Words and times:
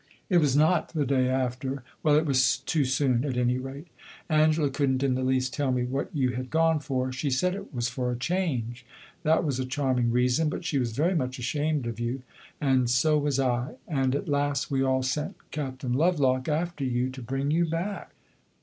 It 0.31 0.39
was 0.39 0.55
not 0.55 0.93
the 0.93 1.05
day 1.05 1.29
after? 1.29 1.83
Well, 2.01 2.15
it 2.15 2.25
was 2.25 2.57
too 2.57 2.85
soon, 2.85 3.23
at 3.23 3.37
any 3.37 3.59
rate. 3.59 3.85
Angela 4.29 4.71
could 4.71 4.89
n't 4.89 5.03
in 5.03 5.13
the 5.13 5.21
least 5.21 5.53
tell 5.53 5.71
me 5.71 5.83
what 5.83 6.09
you 6.11 6.29
had 6.31 6.49
gone 6.49 6.79
for; 6.79 7.11
she 7.11 7.29
said 7.29 7.53
it 7.53 7.71
was 7.71 7.87
for 7.87 8.11
a 8.11 8.15
'change.' 8.15 8.83
That 9.21 9.43
was 9.43 9.59
a 9.59 9.63
charming 9.63 10.09
reason! 10.09 10.49
But 10.49 10.65
she 10.65 10.79
was 10.79 10.93
very 10.93 11.13
much 11.13 11.37
ashamed 11.37 11.85
of 11.85 11.99
you 11.99 12.23
and 12.59 12.89
so 12.89 13.19
was 13.19 13.39
I; 13.39 13.75
and 13.87 14.15
at 14.15 14.27
last 14.27 14.71
we 14.71 14.81
all 14.81 15.03
sent 15.03 15.35
Captain 15.51 15.93
Lovelock 15.93 16.47
after 16.49 16.83
you 16.83 17.11
to 17.11 17.21
bring 17.21 17.51
you 17.51 17.69
back. 17.69 18.15